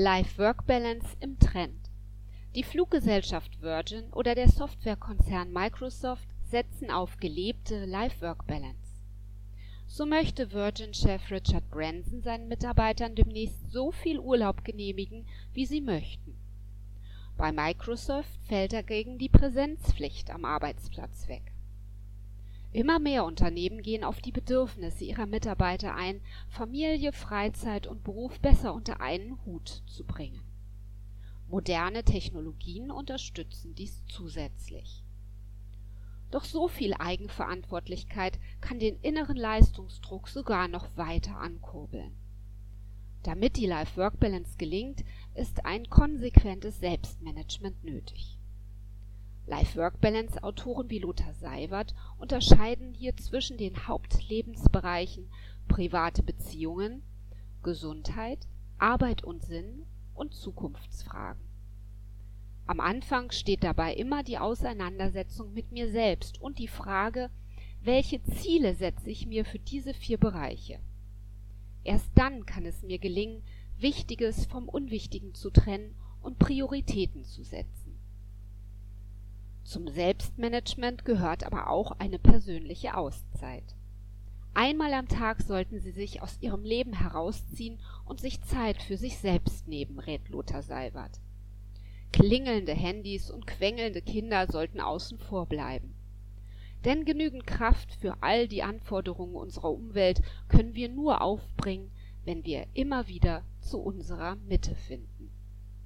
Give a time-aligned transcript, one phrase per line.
[0.00, 1.90] Life-Work-Balance im Trend.
[2.54, 9.02] Die Fluggesellschaft Virgin oder der Softwarekonzern Microsoft setzen auf gelebte Life-Work-Balance.
[9.88, 16.36] So möchte Virgin-Chef Richard Branson seinen Mitarbeitern demnächst so viel Urlaub genehmigen, wie sie möchten.
[17.36, 21.50] Bei Microsoft fällt dagegen die Präsenzpflicht am Arbeitsplatz weg.
[22.72, 28.74] Immer mehr Unternehmen gehen auf die Bedürfnisse ihrer Mitarbeiter ein, Familie, Freizeit und Beruf besser
[28.74, 30.42] unter einen Hut zu bringen.
[31.48, 35.02] Moderne Technologien unterstützen dies zusätzlich.
[36.30, 42.14] Doch so viel Eigenverantwortlichkeit kann den inneren Leistungsdruck sogar noch weiter ankurbeln.
[43.22, 45.04] Damit die Life-Work-Balance gelingt,
[45.34, 48.37] ist ein konsequentes Selbstmanagement nötig.
[49.48, 55.30] Life-Work-Balance-Autoren wie Lothar Seiwert unterscheiden hier zwischen den Hauptlebensbereichen
[55.68, 57.02] private Beziehungen,
[57.62, 58.46] Gesundheit,
[58.78, 61.42] Arbeit und Sinn und Zukunftsfragen.
[62.66, 67.30] Am Anfang steht dabei immer die Auseinandersetzung mit mir selbst und die Frage,
[67.80, 70.78] welche Ziele setze ich mir für diese vier Bereiche.
[71.84, 73.42] Erst dann kann es mir gelingen,
[73.78, 77.87] Wichtiges vom Unwichtigen zu trennen und Prioritäten zu setzen.
[79.68, 83.76] Zum Selbstmanagement gehört aber auch eine persönliche Auszeit.
[84.54, 89.18] Einmal am Tag sollten Sie sich aus Ihrem Leben herausziehen und sich Zeit für sich
[89.18, 91.20] selbst nehmen, rät Lothar Seibert.
[92.14, 95.94] Klingelnde Handys und quengelnde Kinder sollten außen vor bleiben.
[96.86, 101.90] Denn genügend Kraft für all die Anforderungen unserer Umwelt können wir nur aufbringen,
[102.24, 105.30] wenn wir immer wieder zu unserer Mitte finden.